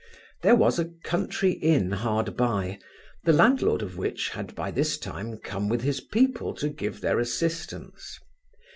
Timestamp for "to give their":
6.55-7.19